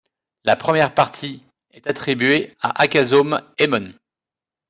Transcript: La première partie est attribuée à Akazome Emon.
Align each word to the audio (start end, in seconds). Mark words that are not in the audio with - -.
La 0.45 0.55
première 0.55 0.95
partie 0.95 1.43
est 1.69 1.85
attribuée 1.85 2.55
à 2.59 2.81
Akazome 2.81 3.39
Emon. 3.59 3.93